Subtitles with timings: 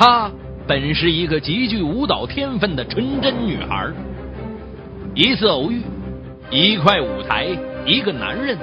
[0.00, 0.32] 她
[0.66, 3.86] 本是一个极具舞蹈天分的纯真女孩。
[5.14, 5.82] 一次偶遇，
[6.50, 7.48] 一块舞台，
[7.84, 8.56] 一个男人，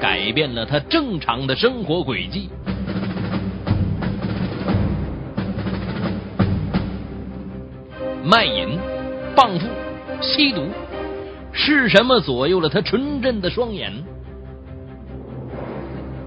[0.00, 2.48] 改变了她正常的生活轨迹。
[8.24, 8.78] 卖淫、
[9.34, 9.66] 傍富、
[10.22, 10.62] 吸毒，
[11.52, 13.92] 是什么左右了她纯真的双眼？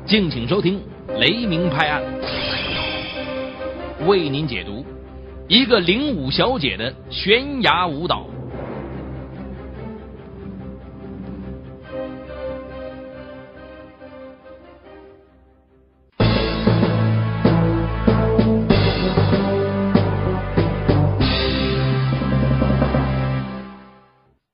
[0.06, 0.80] 敬请收听
[1.18, 2.04] 《雷鸣拍案》，
[4.08, 4.86] 为您解读
[5.48, 8.28] 一个领舞小姐的悬崖舞蹈。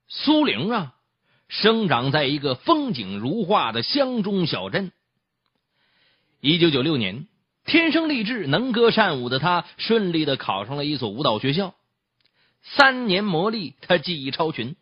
[0.08, 0.96] 苏玲啊，
[1.48, 4.92] 生长在一个风景如画的乡中小镇。
[6.40, 7.28] 一九九六年，
[7.66, 11.74] 天生丽质、能歌善舞的她，顺利的考上了一所舞蹈学校。
[12.62, 14.76] 三年磨砺，她技艺超群。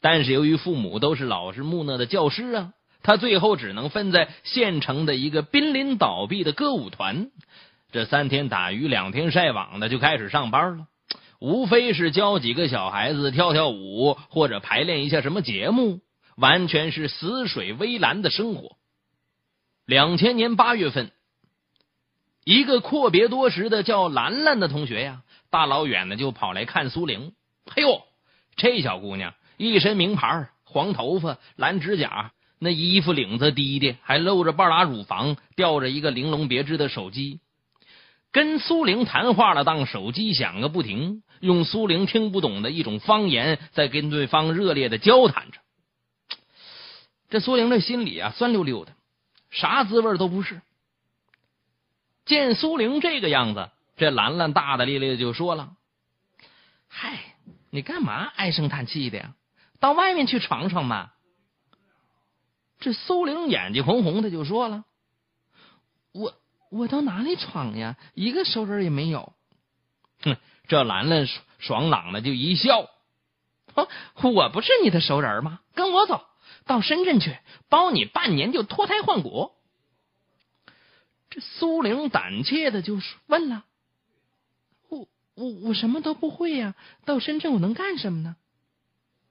[0.00, 7.30] 但是由于父母都是老实木讷的教师啊，她最后只能分在县城的一个濒临倒闭的歌舞团。
[7.92, 10.86] 这三天打鱼两天晒网的就开始上班了，
[11.40, 16.00] 无非是教几个小孩子跳跳舞，或者排练一下什么节目，
[16.36, 18.76] 完全是死水微澜的生活。
[19.86, 21.12] 两千年八月份，
[22.44, 27.32] 一个阔别多时的叫兰兰的同学呀，大老远的就跑来看苏玲。
[27.74, 28.02] 哎呦，
[28.56, 37.40] 这小姑娘一身名牌，黄头发，蓝指甲，那衣服领子低的，还露着半拉乳房，吊着一个玲珑别致的手机。
[38.30, 45.58] 跟苏玲谈话了，当手机响个不停，用苏玲听不懂的一种方言，在跟对方热烈的交谈着。
[47.30, 48.92] 这苏玲这心里啊，酸溜溜的。
[49.50, 50.60] 啥滋味都不是。
[52.24, 55.76] 见苏玲这个样子，这兰兰大大咧咧的就说了
[56.88, 57.36] ：“嗨，
[57.70, 59.34] 你干嘛唉声叹气的呀？
[59.80, 61.14] 到外面去闯闯吧。”
[62.80, 64.84] 这苏玲眼睛红红的就说了
[66.12, 66.34] ：“我
[66.70, 67.96] 我到哪里闯呀？
[68.14, 69.32] 一个熟人也没有。”
[70.22, 70.36] 哼，
[70.68, 71.26] 这兰兰
[71.58, 72.88] 爽朗的就一笑
[74.22, 75.60] ：“我不是你的熟人吗？
[75.74, 76.26] 跟我走。”
[76.66, 77.36] 到深圳去，
[77.68, 79.52] 包你半年就脱胎换骨。
[81.34, 83.64] 这苏玲胆怯的就问了
[84.88, 88.36] ：“我我我什么都不会呀，到深圳我能干什么呢？”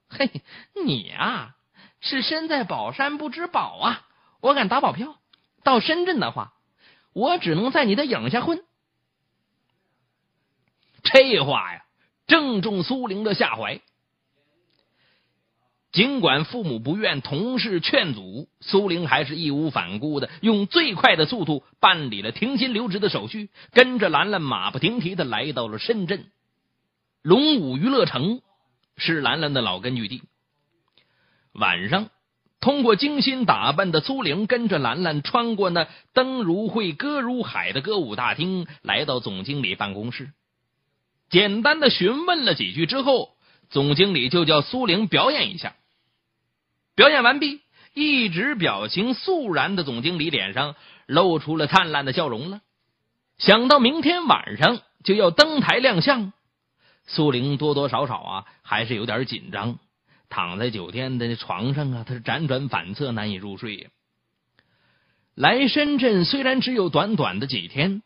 [0.10, 0.42] 嘿，
[0.84, 1.56] 你呀
[2.00, 4.06] 是身在宝山不知宝啊！
[4.40, 5.18] 我敢打保票，
[5.62, 6.52] 到深圳的话，
[7.14, 8.62] 我只能在你的影下混。
[11.04, 11.86] 这话呀，
[12.26, 13.80] 正中苏玲的下怀。
[15.94, 26.26] 尽管父母不愿，同事劝阻，苏玲还是义无反顾的用最快的速度办理了停薪留职的手续，跟着兰兰马不停蹄的来到了深圳
[27.22, 28.40] 龙武娱乐城，
[28.96, 30.22] 是兰兰的老根据地。
[31.52, 32.10] 晚上，
[32.58, 40.32] 通过精心打扮的苏玲跟着兰兰穿过那灯如绘、歌如海的歌舞大厅，来到总经理办公室，
[41.30, 43.36] 简单的询问了几句之后，
[43.70, 45.76] 总经理就叫苏玲表演一下。
[46.94, 47.60] 表演完毕，
[47.92, 52.60] 一直表情肃然的总经理脸上露出了灿烂的笑容了。
[53.38, 56.32] 想到明天晚上就要登台亮相，
[57.06, 59.78] 苏玲多多少少啊还是有点紧张。
[60.30, 63.90] 躺在酒店的床上啊，她是辗转反侧，难以入睡。
[65.34, 68.02] 来深圳虽然只有短短的几天，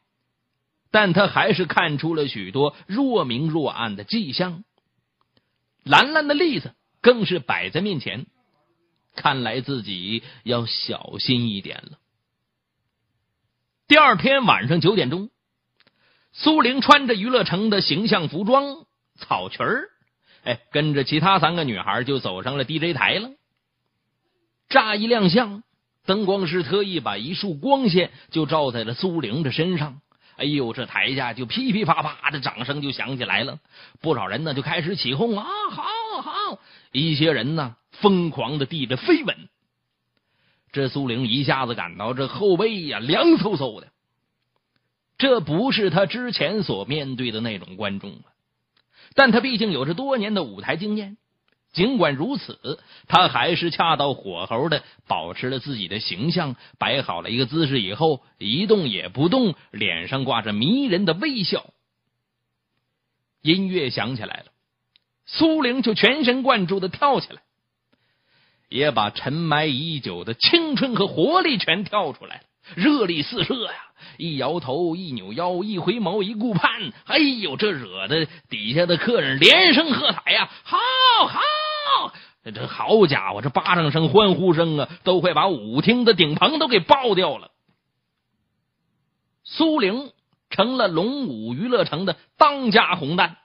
[0.90, 4.64] 但他还是看出了许多若明若暗的迹象。
[5.84, 8.26] 兰兰的例子更是摆在面前。
[9.14, 11.98] 看来自己要小心一点了。
[13.86, 15.30] 第二天晚上九点钟，
[16.32, 18.84] 苏玲穿着娱乐城的形象服装
[19.16, 19.88] 草裙儿，
[20.44, 23.30] 哎，跟着其他三个女孩就走上了 DJ 台了。
[24.68, 25.62] 乍一亮相，
[26.04, 30.02] 灯光师特意把一束光线就照在了苏玲的身上。
[30.36, 33.58] 哎呦，这台下就噼噼啪啪的掌声就响起来了，
[34.02, 35.82] 不少人呢就开始起哄啊，好
[36.20, 36.60] 好！
[36.92, 37.74] 一些人呢。
[38.00, 39.48] 疯狂的递着飞吻，
[40.72, 43.88] 这苏玲一下子感到这后背呀凉飕飕的。
[45.16, 48.30] 这不是他之前所面对的那种观众啊，
[49.14, 51.16] 但他毕竟有着多年的舞台经验。
[51.72, 61.66] 尽管如此，他还是恰到火候的保持了自己的形象，摆好了一个姿势以后，一动也不动，脸上挂着迷人的微笑。
[63.42, 64.46] 音乐响起来了，
[65.26, 67.42] 苏玲就全神贯注的跳起来。
[68.68, 72.42] 也把沉埋已久的青春和活力全跳出来了，
[72.74, 73.72] 热力四射呀！
[74.16, 80.50] 一摇头，一扭腰，一回眸，一顾盼，哎呦，这惹得底下的客人连声喝彩呀！
[80.64, 80.76] 好
[81.26, 82.12] 好，
[82.44, 87.50] 这好家伙，这巴掌声、欢呼声啊，都快把舞厅的顶棚都给爆掉了。
[89.44, 90.12] 苏玲
[90.50, 93.36] 成了龙舞娱乐城的当家红旦，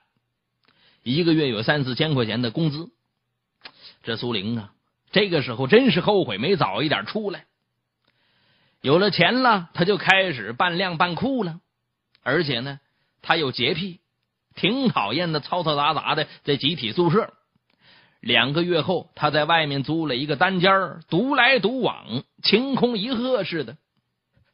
[1.02, 2.90] 一个月有三四千块钱的工资。
[4.04, 4.72] 这苏玲啊，
[5.14, 7.46] 这个时候真是后悔没早一点出来。
[8.82, 11.62] 有了钱了，他就开始半亮半酷了，
[12.24, 12.82] 而且呢，
[13.22, 14.02] 他有洁癖，
[14.56, 17.32] 挺讨厌的，嘈嘈杂杂的在集体宿舍。
[18.20, 20.72] 两个月后，他在外面租了一个单间
[21.10, 23.78] 独来独往，晴空一鹤似的。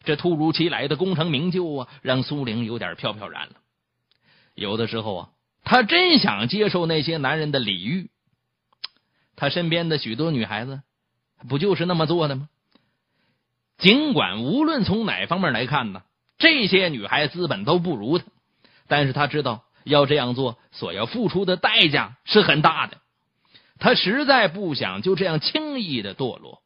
[0.04, 3.54] 这突如其来的功成名就啊，让苏玲有点飘飘然了。
[4.56, 5.30] 有的时候啊，
[5.64, 8.10] 他真想接受那些男人的礼遇。
[9.40, 10.82] 他身边的许多女孩子，
[11.48, 12.50] 不就是那么做的吗？
[13.78, 16.02] 尽管无论从哪方面来看呢，
[16.38, 18.26] 这些女孩资本都不如他，
[18.90, 22.98] 但是他知道要这样做所要付出的代价是很大的，
[23.80, 26.62] 他实在不想就这样轻易的堕落，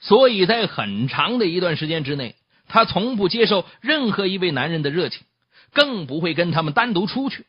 [0.00, 2.36] 所以在很长的一段时间之内，
[2.68, 5.26] 他从不接受任何一位男人的热情，
[5.74, 7.44] 更不会跟他们单独出去。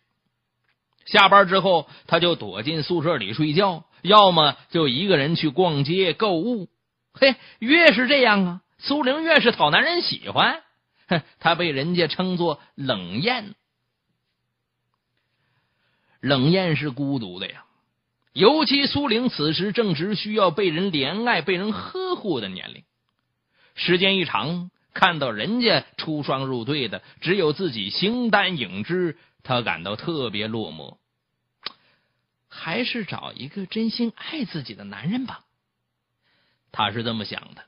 [1.05, 6.67] 下班之后，他就躲进宿舍里睡觉，要么就一个人去逛街购物。
[7.13, 10.63] 嘿，越是这样啊，苏玲越是讨男人喜欢。
[11.07, 13.55] 哼，她被人家称作冷艳。
[16.19, 17.65] 冷艳是孤独的呀，
[18.31, 22.83] 尤其苏玲此时正值需要被人怜爱、被人呵护的年龄。
[23.73, 30.97] 时间一长，看到人家出双入对的，只有自己形单影只，她感到特别落寞。
[32.53, 35.45] 还是找一个真心爱自己的男人吧。
[36.73, 37.63] 他是这么想的。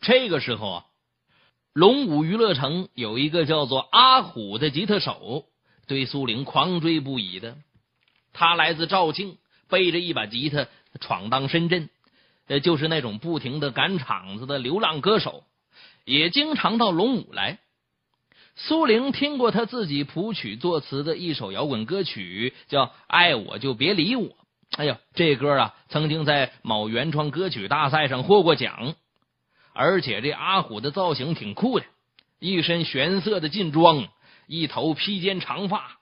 [0.00, 0.86] 这个时候啊，
[1.72, 5.46] 龙武娱乐城有一个叫做阿虎的吉他手，
[5.86, 7.56] 对苏玲狂追不已的。
[8.34, 9.38] 他来自肇庆，
[9.68, 10.68] 背着一把吉他
[11.00, 11.88] 闯荡深圳，
[12.48, 15.44] 呃，就是那种不停的赶场子的流浪歌手，
[16.04, 17.60] 也经常到龙武来。
[18.54, 24.28] 苏玲听过他自己谱曲作词的一首摇滚歌曲，叫《爱我就别理我》。
[24.76, 28.94] 哎呦，这歌啊，曾经在某原创歌曲大赛上获过奖，
[29.72, 31.86] 而且这阿虎的造型挺酷的，
[32.38, 34.08] 一身玄色的劲装，
[34.46, 35.98] 一头披肩长发。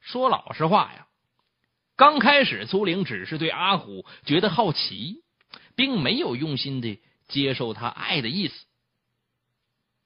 [0.00, 1.06] 说老实话呀，
[1.96, 5.16] 刚开始苏玲只是对阿虎觉得好奇，
[5.76, 6.98] 并没有用心的
[7.28, 8.66] 接受他爱的意思。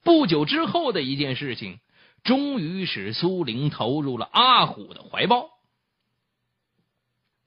[0.05, 1.79] 不久之后的一件事情，
[2.23, 5.49] 终于使苏玲投入了阿虎的怀抱。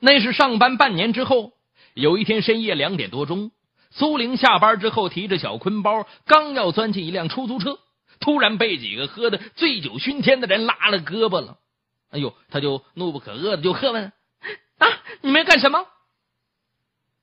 [0.00, 1.52] 那是上班半年之后，
[1.94, 3.52] 有一天深夜两点多钟，
[3.90, 7.78] 苏玲下班之后提着小坤包，刚要钻进一辆出租车，
[8.18, 11.58] 突然被几个喝的醉酒熏天的人拉了胳膊了。
[12.10, 14.12] 哎呦，他就怒不可遏的就喝问
[14.78, 14.88] ：“啊，
[15.20, 15.86] 你们要干什么？”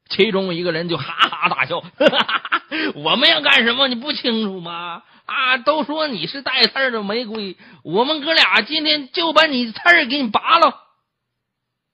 [0.09, 2.61] 其中一个人就哈哈大笑：“哈 哈
[2.95, 3.87] 我们要干什么？
[3.87, 5.03] 你不清楚吗？
[5.25, 10.83] 啊，都说你是带刺的玫瑰，我们哥俩今天就把你刺给你拔了。”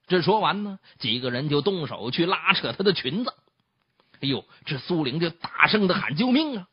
[0.08, 3.32] 这说完呢，几个人就动手去拉扯她的裙子。
[4.20, 6.66] 哎呦，这苏玲就大声的喊救命啊！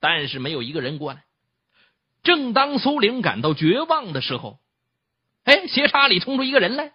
[0.00, 1.24] 但是没有一个人过来。
[2.22, 4.58] 正当苏玲感到绝望的时候，
[5.44, 6.92] 哎，斜插里冲出一个人来。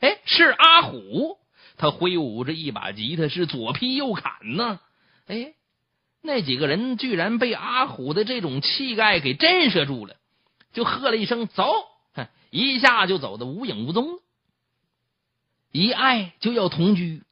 [0.00, 1.36] 哎，是阿虎，
[1.82, 4.78] 他挥舞着一把吉他，是左劈右砍呢。
[5.26, 5.54] 哎，
[6.22, 10.14] 那几个人居然被阿虎的这种气概给震慑住了，
[10.72, 11.64] 就喝了一声“走”，
[12.50, 14.20] 一下就走的无影无踪了。
[15.72, 17.24] 一爱就要同居，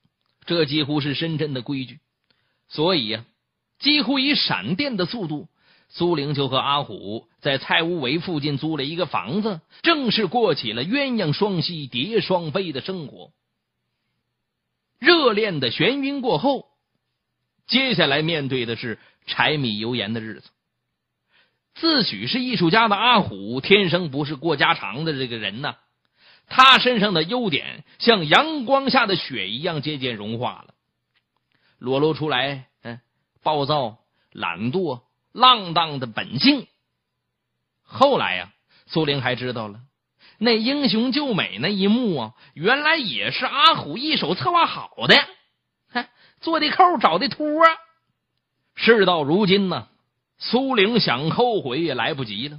[0.46, 2.00] 这几乎是深圳的规矩。
[2.68, 3.24] 所以呀，
[3.78, 5.46] 几乎以闪电的速度，
[5.90, 13.30] 苏玲就和阿虎在蔡屋围附近租了一个房子，正式过起了鸳鸯双栖、蝶双飞的生活。
[15.00, 16.66] 热恋的眩晕过后，
[17.66, 20.50] 接下来面对的是柴米油盐的日子。
[21.74, 25.76] 自诩是艺术家的阿虎，天生不是过家常的这个人呢。
[26.46, 30.74] 他身上的优点像阳光下的雪一样渐渐融化了，
[31.78, 33.00] 裸露出来，嗯，
[33.42, 33.98] 暴躁、
[34.32, 35.02] 懒惰、
[35.32, 36.66] 浪荡的本性。
[37.82, 38.52] 后来呀，
[38.86, 39.80] 苏玲还知道了，
[40.42, 45.14] 那英雄救美那一幕啊，原来也是阿虎一手策划好的，
[46.40, 47.46] 做的扣，找的托。
[48.74, 49.88] 事到如今呢，
[50.38, 52.58] 苏玲想后悔也来不及了。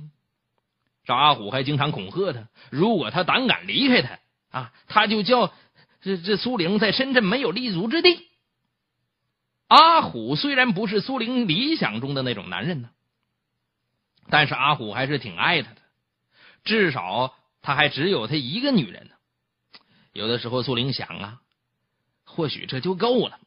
[1.05, 4.19] 这阿虎还经常恐吓他，如果他胆敢离开他
[4.51, 5.51] 啊，他就叫
[6.01, 8.27] 这这苏玲在深圳没有立足之地。
[9.67, 12.91] 阿虎虽然不是苏玲理想中的那种男人呢，
[14.29, 15.77] 但是阿虎还是挺爱他的，
[16.63, 19.15] 至少他还只有他一个女人呢。
[20.13, 21.41] 有的时候苏玲想啊，
[22.25, 23.39] 或许这就够了。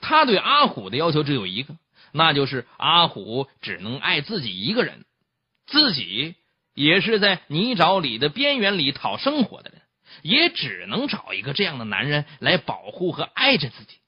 [0.00, 1.76] 他对阿虎的要求只有一个，
[2.12, 5.04] 那就是阿虎只能爱自己一个人，
[5.66, 6.36] 自己
[6.72, 9.82] 也是在泥沼里的边缘里讨生活的人，
[10.22, 13.98] 也只能找一个这样的男人来保护和爱着自己。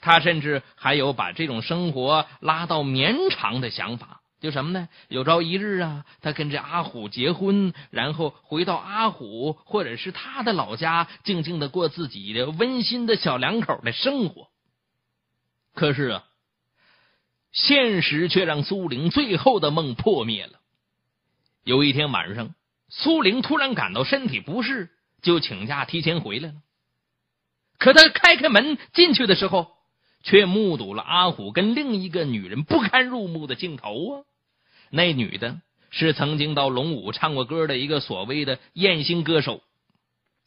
[0.00, 4.88] 他甚至还有把这种生活拉到绵长的想法，就什么呢？
[5.08, 14.48] 有朝一日啊，他跟这阿虎结婚，然后回到阿虎或者是他的老家，静静的过自己的温馨的小两口的生活。
[15.74, 16.24] 可是啊，
[17.52, 20.60] 现实却让苏玲最后的梦破灭了。
[21.64, 22.54] 有一天晚上，
[22.88, 24.88] 苏玲突然感到身体不适，
[25.20, 26.54] 就请假提前回来了。
[27.78, 29.68] 可他开开门进去的时候，
[30.22, 34.24] 却目睹了阿虎跟另一个女人不堪入目的镜头啊！
[34.90, 39.62] 那女的是曾经到龙武唱过歌的一个所谓的艳星歌手。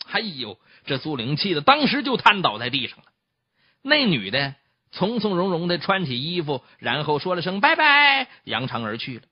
[0.05, 3.05] 哎呦，这苏玲气的当时就瘫倒在地上了。
[3.81, 4.55] 那女的
[4.91, 9.23] 从从容容的穿起衣服，然后说了声拜拜，扬长而去了。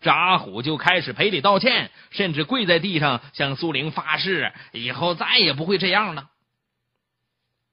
[0.00, 6.30] 这阿虎就开始赔礼道歉，甚至跪在地上向苏玲发誓，以后再也不会这样了。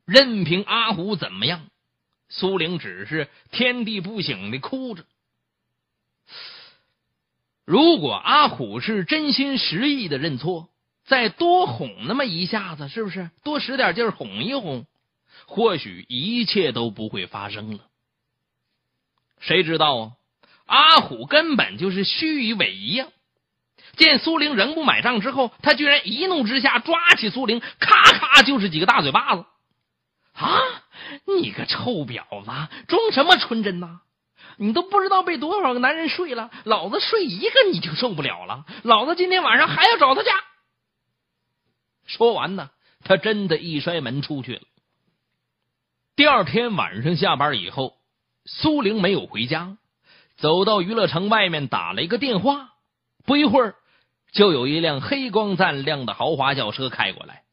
[0.05, 1.65] 任凭阿虎怎么样，
[2.27, 5.05] 苏玲只是天地不醒的哭着。
[7.69, 10.69] 如果阿虎是真心实意的认错，
[11.05, 14.87] 再多哄那么一下子，是不是多使点劲哄一哄，
[15.45, 17.81] 或许一切都不会发生了。
[19.39, 20.11] 谁知道啊？
[20.65, 23.07] 阿虎根本就是虚以委蛇呀！
[23.97, 29.45] 见苏玲仍不买账之后，他居然一怒之下抓起苏玲，咔咔就是几个大嘴巴子。
[30.33, 30.57] 啊！
[31.37, 32.49] 你个臭婊子，
[32.87, 34.01] 装什么纯真呐？
[34.59, 38.65] 你都不知道被多少个男人睡了，老子睡一个你就受不了了。
[38.83, 40.31] 老子今天晚上还要找他家。
[42.05, 42.69] 说完呢，
[43.03, 44.61] 他真的一摔门出去了。
[46.17, 47.95] 第二天晚上下班以后，
[48.45, 49.77] 苏玲没有回家，
[50.35, 52.73] 走到娱乐城外面打了一个电话。
[53.25, 53.75] 不一会儿，
[54.33, 57.43] 就有一辆黑光锃亮的豪华轿车开过来。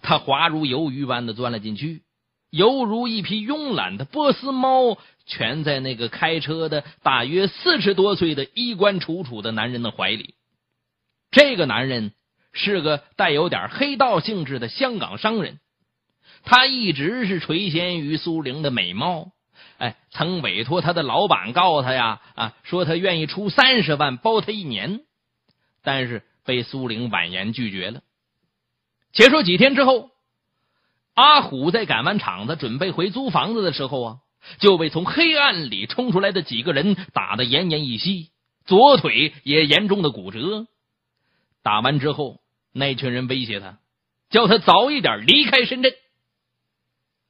[0.00, 2.02] 他滑如游鱼般的钻了进去，
[2.50, 10.34] 犹如一匹慵懒的波斯猫，蜷在那个开车的大约四十多岁的衣冠楚楚的男人的怀里。
[11.30, 12.12] 这个男人
[12.52, 15.60] 是个带有点黑道性质的香港商人，
[16.42, 19.30] 他一直是垂涎于苏玲的美貌，
[19.78, 25.02] 哎，曾委托他的老板告他呀，啊，说他愿意出三十万包他一年，
[25.84, 28.02] 但是被苏玲婉言拒绝了。
[29.12, 30.09] 且说几天之后，
[31.14, 34.16] 阿虎在赶完场子，准备回租房子的时候啊，
[34.58, 38.30] 就被从黑暗里冲出来的几个人打得奄奄一息，
[38.64, 40.66] 左腿也严重的骨折。
[41.62, 42.40] 打完之后，
[42.72, 43.78] 那群人威胁他，
[44.30, 45.92] 叫他早一点离开深圳。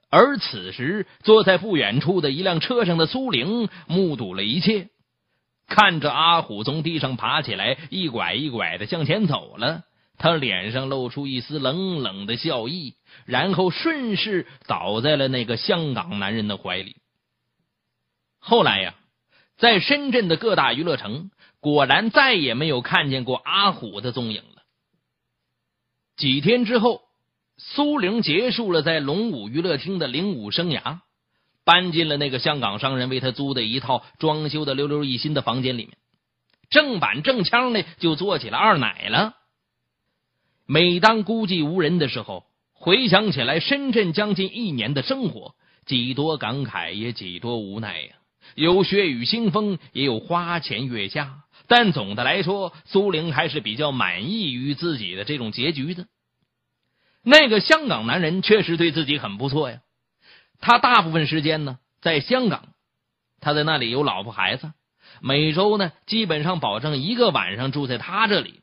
[0.09, 4.89] 而此时，坐在不远处的一辆车上的苏玲目睹了一切，
[5.67, 9.85] 看着阿虎从地上爬起来，一拐一拐的向前走了。
[10.21, 16.97] 他脸上露出一丝冷冷的笑意，然后顺势倒在了那个香港男人的怀里。
[18.39, 18.95] 后来呀，
[19.57, 24.63] 在深圳的各大娱乐城，果然再也没有看见过阿虎的踪影了。
[26.19, 27.01] 几天之后，
[27.57, 30.99] 苏玲结束了在龙舞娱乐厅的领舞生涯，
[31.65, 35.97] 搬进了那个香港商人为他租的一套装修的溜溜一新的房间里面，
[36.69, 39.40] 正板正腔的就做起了二奶了。
[40.73, 48.15] 每当孤寂无人的时候，回想起来深圳将近一年的生活，几多感慨，也几多无奈呀。
[48.55, 56.07] 有血雨腥风，也有花前月下，但总的来说，苏玲还是比较满意于自己的这种结局的。
[57.25, 59.81] 那个香港男人确实对自己很不错呀。
[60.61, 62.69] 他大部分时间呢在香港，
[63.41, 64.71] 他在那里有老婆孩子，
[65.21, 68.61] 每周呢基本上保证一个晚上住在他这里。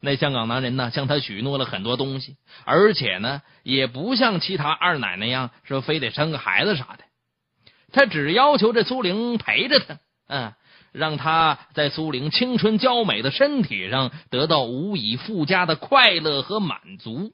[0.00, 7.04] 那香港男人呢，向他许诺了很多东西，而且呢，也不像其他二奶那样说非得生个孩子啥的。
[7.90, 10.52] 他只要求这苏玲陪着他，嗯，
[10.92, 17.32] 让他在苏玲青春娇美的身体上得到无以复加的快乐和满足。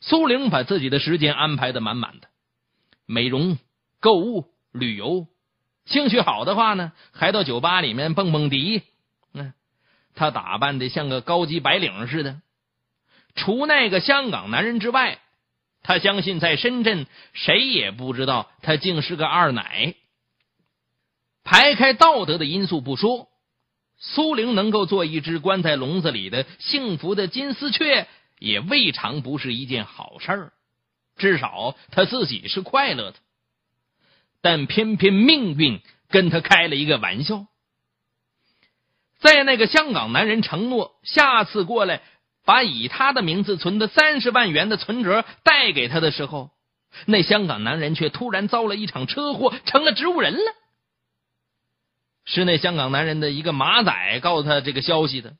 [0.00, 2.28] 苏玲把自己的时间安排的满满的，
[3.06, 3.56] 美容、
[4.00, 5.26] 购物、旅游，
[5.84, 8.82] 兴趣好的话呢，还到酒吧里面蹦蹦迪。
[10.16, 12.40] 他打扮的像个高级白领似的，
[13.36, 15.20] 除那个香港男人之外，
[15.82, 19.94] 他相信在深圳谁也不知道他竟是个二奶。
[21.44, 23.28] 排开道德的因素不说，
[23.98, 28.08] 苏玲能够做一只关在笼子里的幸福的金丝雀，
[28.40, 30.50] 也未尝不是一件好事。
[31.16, 33.18] 至少他自己是快乐的。
[34.40, 37.46] 但偏偏命运跟他开了一个玩笑，
[39.26, 42.00] 在那个香港男人承诺下次过来
[42.44, 46.50] 把以他的名字存的三十万元的存折带给他的时候，
[47.06, 50.52] 那香港男人却突然遭了一场车祸，成了植物人了。
[52.24, 55.34] 是那香港男人的一个马仔告诉他这个消息的。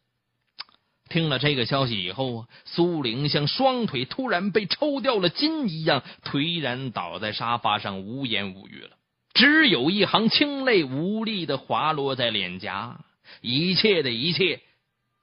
[1.08, 8.96] 听了这个消息以后啊，苏玲像双腿突然被抽掉了筋一样，颓然倒在沙发上，无言无语了。
[9.32, 12.98] 只有一行清泪无力的滑落在脸颊。
[13.40, 14.60] 一切的一切，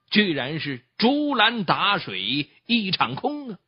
[0.10, 3.60] 居然是竹篮打水一场空啊！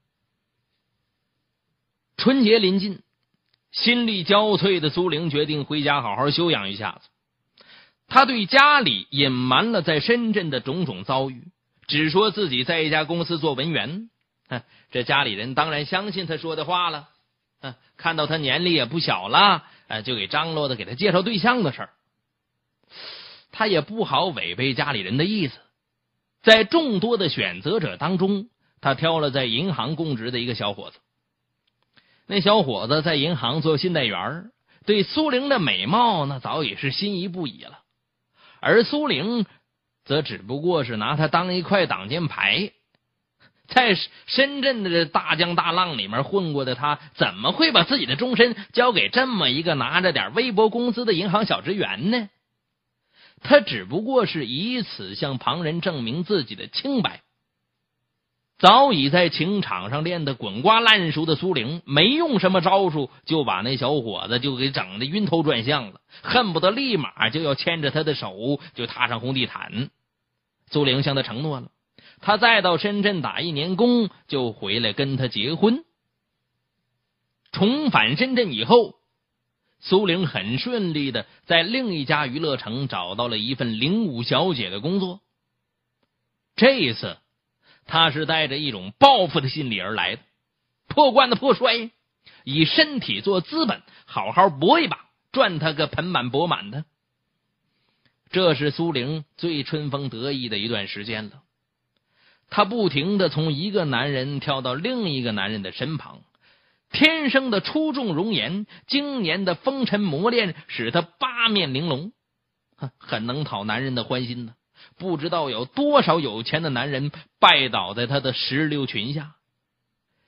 [2.17, 3.01] 春节临近，
[3.71, 7.09] 心力交瘁的苏玲决定回家好好休养一下子。
[8.07, 11.43] 他对家里隐瞒了在深圳的种种遭遇。
[11.87, 14.09] 只说自己在一家公司做文员，
[14.47, 17.09] 哼这家里人当然相信他说的话了。
[17.97, 19.63] 看到他年龄也不小了，
[20.03, 21.89] 就给张罗的给他介绍对象的事儿。
[23.55, 25.57] 他也不好违背家里人的意思，
[26.43, 28.49] 在众多的选择者当中，
[28.81, 30.99] 他挑了在银行供职的一个小伙子。
[32.27, 34.51] 那小伙子在银行做信贷员，
[34.85, 37.79] 对苏玲的美貌那早已是心仪不已了，
[38.59, 39.45] 而苏玲。
[40.07, 42.73] 则只不过是拿他当一块挡箭牌，
[43.67, 43.97] 在
[44.27, 52.29] 深圳的大江大浪里面混过的他，怎么会把自己的终身交给这么一个拿着点微薄工资的银行小职员呢？
[53.47, 57.21] 他只不过是以此向旁人证明自己的清白。
[58.57, 69.89] 早已在情场上练得滚瓜烂熟的苏玲，没用什么招数，就把那小伙子就给整的晕头转向了，恨不得立马就要牵着他的手就踏上红地毯。
[70.71, 71.69] 苏玲向他承诺了，
[72.21, 75.83] 他再到深圳打一年工，就回来跟他结婚。
[77.51, 78.95] 重返深圳以后，
[79.85, 85.21] 苏玲很顺利的在另一家娱乐城找到了一份领舞小姐的工作。
[86.55, 87.17] 这一次。
[87.87, 90.21] 他是带着一种报复的心理而来的，
[90.87, 91.91] 破罐子破摔，
[92.43, 96.83] 以身体做资本，好好搏一把，赚他个盆满钵满的。
[98.31, 101.43] 这是苏玲最春风得意的一段时间了。
[102.49, 106.23] 她不停的从一个男人跳到另一个男人的身旁，
[106.91, 112.13] 天生的出众容颜，经年的风尘磨练，使他八面玲珑，
[112.97, 114.53] 很能讨男人的欢心呢。
[114.97, 119.35] 不知道有多少有钱的男人拜倒在他的石榴裙下。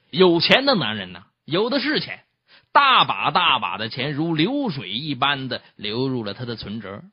[0.09, 2.23] 有钱的男人呢，有的是钱，
[2.71, 7.03] 大把大把的钱如流水一般的流入了他的存折。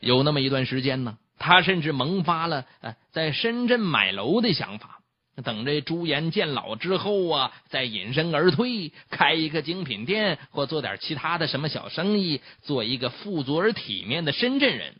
[0.00, 2.64] 有那么一段时间呢，他甚至萌发了
[3.12, 5.01] 在深圳买楼的想法。
[5.42, 14.96] 等这朱颜渐老之后啊，再隐身而退，开一个精品店，或做点其他的什么小生意，做一个富足而体面的深圳人。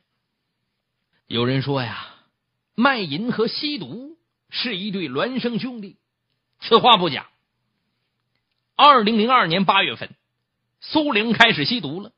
[1.26, 2.14] 有人说呀，
[2.74, 4.16] 卖淫和吸毒
[4.48, 5.98] 是一对孪生兄弟。
[6.60, 7.28] 此话不假。
[8.74, 10.14] 二零零二年八月份，
[10.80, 12.12] 苏玲开始吸毒了。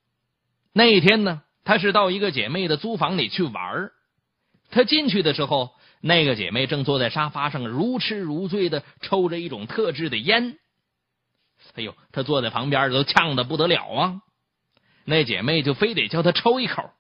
[0.73, 3.91] 那一天呢，她是到一个姐妹的租房里去玩
[4.71, 5.75] 她进去的时候，
[6.07, 10.59] 那个姐妹正坐在沙发上如痴如醉的抽着一种特制的烟。
[11.77, 14.21] 哎呦，她坐在旁边都呛的不得了啊！
[15.07, 16.91] 那姐妹就非得叫她抽一口。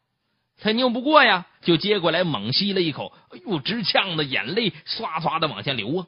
[0.58, 6.06] 她拗不过呀，就接过来猛吸了一口，哎呦，直呛的眼泪唰唰的往下流啊！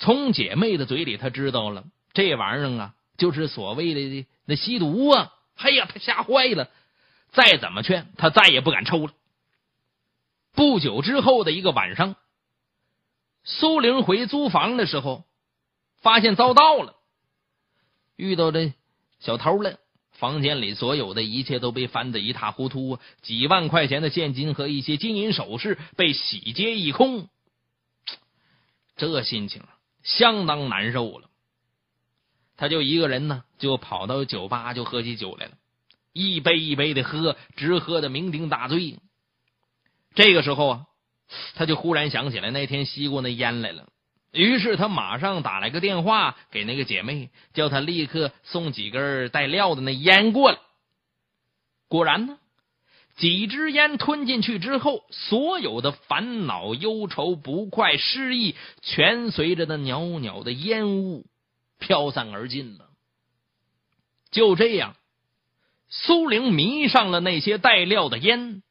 [0.00, 5.32] 从姐妹的嘴里，她知道了这玩意儿啊，就是所谓的那吸毒啊！
[5.54, 6.68] 哎呀，她吓坏了，
[7.30, 9.12] 再怎么劝她再也不敢抽了。
[10.54, 12.16] 不久之后的一个晚上，
[13.42, 15.24] 苏玲回租房的时候，
[15.98, 16.94] 发现遭盗了，
[18.16, 18.72] 遇到这
[19.20, 19.78] 小偷了。
[20.12, 23.00] 房间里所有的一切都被翻得一塌糊涂！
[23.20, 27.28] 几万块钱的现金和一些金银首饰被洗劫一空，
[28.96, 29.64] 这心情
[30.04, 31.28] 相当难受了。
[32.56, 35.52] 他就一个人呢，就跑到酒吧就喝起酒来了，
[36.12, 39.00] 一杯一杯的喝，直喝的酩酊大醉。
[40.14, 40.86] 这个时候啊，
[41.54, 43.88] 他就忽然想起来那天吸过那烟来了。
[44.32, 50.58] 于是他马上打来个电话给那个姐妹，叫她立刻送几根带料的那烟过来。
[51.86, 52.38] 果然呢，
[53.16, 61.24] 几支烟吞进去之后，所有的烦恼、忧愁、不快、失意，全随着那袅袅的烟雾
[61.78, 62.86] 飘散而尽了。
[64.32, 64.96] 就这样，
[65.88, 68.63] 苏玲迷上了那些带料的烟，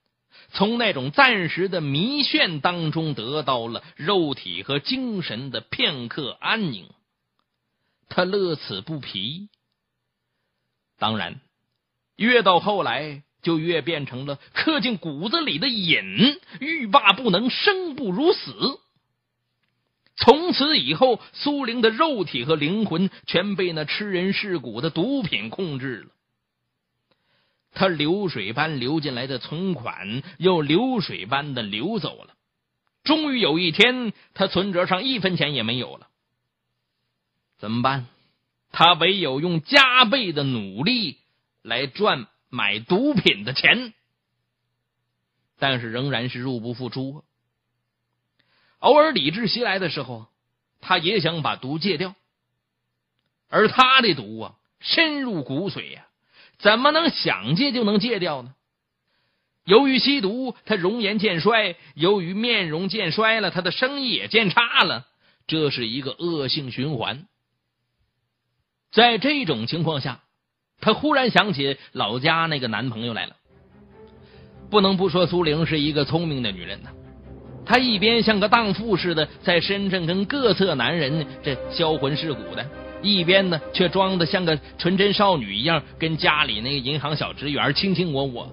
[0.53, 6.87] 从那种暂时的迷眩当中得到了肉体和精神的片刻安宁。
[8.07, 9.49] 他乐此不疲。
[10.99, 11.41] 当然，
[12.15, 18.53] 越到后来，就越变成了刻进骨子里的瘾，欲罢不能，生不如死。
[20.15, 26.12] 从此以后，苏玲的肉体和灵魂全被那吃人噬骨的毒品控制了。
[27.73, 32.35] 他流水般流进来的存款，又流水般的流走了。
[33.03, 36.07] 终于有一天，他存折上一分钱也没有了。
[37.57, 38.07] 怎么办？
[38.71, 41.17] 他唯有用加倍的努力
[41.61, 43.93] 来赚买毒品的钱，
[45.59, 47.23] 但是仍然是入不敷出。
[48.79, 50.27] 偶尔理智袭来的时候，
[50.81, 52.15] 他也想把毒戒掉，
[53.47, 56.07] 而他的毒啊，深入骨髓呀，
[56.63, 58.53] 怎么能想戒就能戒掉呢？
[59.65, 65.05] 由于吸毒，他容颜渐衰；由于面容渐衰了，他的生意也渐差了。
[65.45, 67.27] 这是一个恶性循环。
[68.91, 70.21] 在这种情况下，
[70.79, 73.35] 他忽然想起老家那个男朋友来了。
[74.69, 76.89] 不能不说苏玲是一个聪明的女人呐。
[77.65, 82.69] 她一边像个荡妇似的在深圳跟各色男人这销魂蚀骨的，
[83.03, 88.49] 一边呢却装的像个纯真少女一样，跟家里那个银行小职员卿卿我我，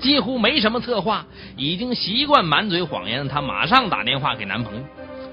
[0.00, 1.24] 几乎没什么策划。
[1.56, 4.82] 已经习惯满嘴谎言的，她马上打电话给男朋友，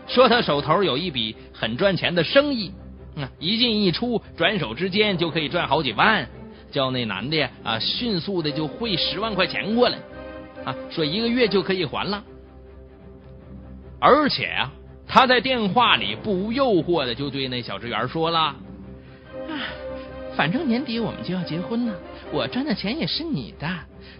[0.07, 2.71] 说她手头有一笔很赚钱的生意，
[3.39, 6.27] 一进一出，转手之间就可以赚好几万，
[6.71, 9.97] 叫那男的啊迅速的就汇十万块钱过来，
[10.65, 12.23] 啊，说一个月就可以还了。
[14.01, 14.71] 而且啊，
[15.11, 18.39] 他在电话里不无诱惑的就对那小职员说了
[19.49, 19.57] ：“啊，
[20.35, 21.95] 反正年底我们就要结婚了，
[22.31, 23.67] 我赚的钱也是你的，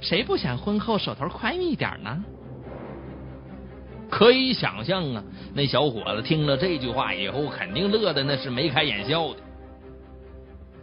[0.02, 2.26] 谁不想婚后手头宽裕一点呢？”
[4.10, 5.24] 可以想象啊，
[5.54, 9.40] 那小伙子听了这句话以后，肯定乐的那是眉开眼笑的。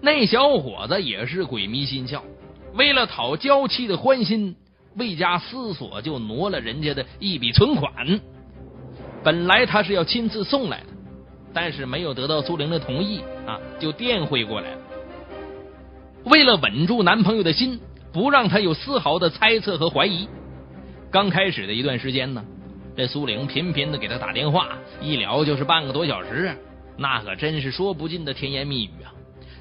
[0.01, 2.21] 那小伙子也是鬼迷心窍，
[2.75, 4.55] 为了讨娇妻的欢心，
[4.95, 8.21] 未加思索就挪了人家的一笔存款。
[9.26, 10.86] 本来他是要亲自送来的，
[11.52, 14.78] 但是没有得到苏玲的同意啊，就电汇过来了。
[16.26, 17.80] 为了稳住男朋友的心，
[18.12, 20.28] 不让他有丝毫的猜测和怀疑，
[21.10, 22.44] 刚开始的一段时间呢，
[22.96, 24.68] 这苏玲频频的给他打电话，
[25.02, 26.56] 一聊就是半个多小时，
[26.96, 29.10] 那可真是说不尽的甜言蜜语啊。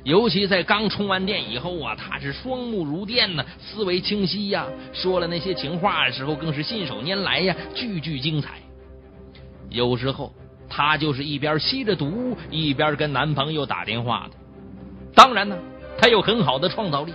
[0.03, 8.59] 尤其在刚充完电以后啊，他是双目如电呢，思维清晰呀，说了那些情话的时候更是信手拈来呀，句句精彩。
[9.69, 10.33] 有时候，
[10.69, 14.37] 她就是一边吸着毒，一边跟男朋友打电话的。
[15.13, 15.57] 当然呢，
[15.97, 17.13] 她有很好的创造力，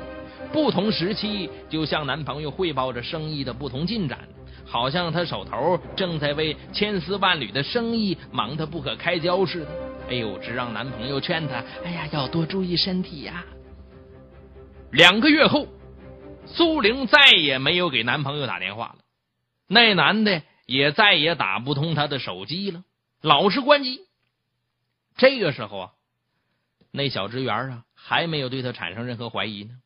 [0.53, 4.19] 不同时期就向男朋友汇报着生意的不同进展，
[4.67, 9.69] 好像她手头正在为千丝万缕的生意忙得不可开交似的。
[10.09, 13.45] 哎呦，只让男朋友劝她：“哎呀，要多注意身体呀。”
[14.93, 15.69] 两个月后，
[16.47, 18.97] 苏玲再也没有给男朋友打电话了。
[19.69, 20.43] 那男的。
[20.71, 22.85] 也再也打不通他的手机了，
[23.23, 24.03] 老是关机。
[25.17, 25.91] 这个时候啊，
[26.93, 29.81] 那小职员啊还没有对他产生任何怀疑呢。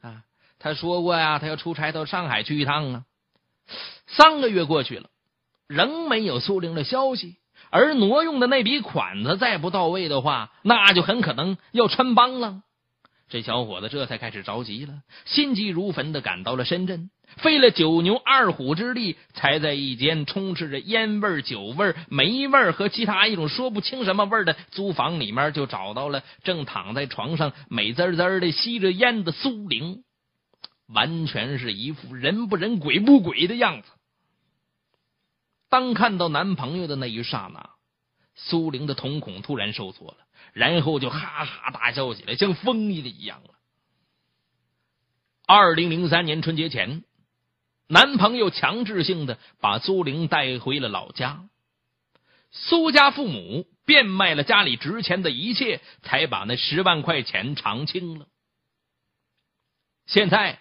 [0.00, 0.22] 啊，
[0.60, 3.04] 他说过呀，他要出差到上海去一趟啊。
[4.06, 5.10] 三个月过去了，
[5.66, 7.34] 仍没有苏玲的消息，
[7.70, 12.62] 而挪用的那笔款子再不到位的话，那就很可能要穿帮了。
[13.28, 17.10] 这小伙子这才开始着急了，心急如焚的赶到了深圳。
[17.36, 30.04] 费了九牛二虎之力，才在一间充斥着烟味、酒味、霉味和其他一种说不清什么味的租房里面，就找到了正躺在床上美滋滋的吸着烟的苏玲，
[30.86, 33.88] 完全是一副人不人鬼不鬼的样子。
[35.68, 37.68] 当看到男朋友的那一刹那，
[38.34, 40.16] 苏玲的瞳孔突然收缩了，
[40.52, 43.50] 然后就哈哈大笑起来，像疯了一样了。
[45.46, 47.04] 二零零三年春节前。
[47.90, 51.48] 男朋友强制性的把苏玲带回了老家，
[52.50, 58.26] 苏家父母变卖了家里值钱的一切，才把那十万块钱偿清了。
[60.04, 60.60] 现在，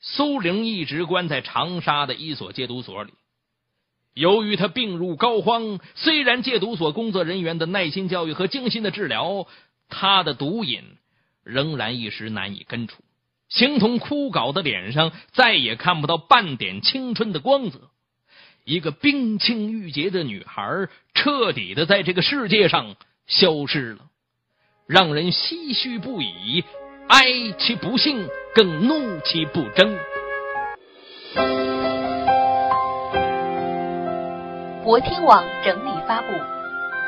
[0.00, 3.14] 苏玲一直关在长沙的一所戒毒所里。
[4.16, 9.46] 由于他病入膏肓，虽然戒毒所工作人员的耐心教育和精心的治疗，
[9.90, 10.80] 他的毒瘾
[11.44, 13.04] 仍然一时难以根除。
[13.50, 17.90] 形同枯槁的脸上再也看不到半点青春的光泽，
[18.64, 24.06] 一个冰清玉洁的女孩彻底的在这个世界上消失了。
[24.86, 26.64] 让人唏嘘不已，
[27.08, 27.26] 哀
[27.58, 29.94] 其不幸，更怒其不争。
[34.86, 36.28] 国听网整理发布，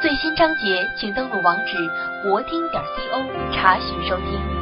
[0.03, 1.77] 最新章节，请登录网址
[2.25, 4.58] 国听点 co 查询收听。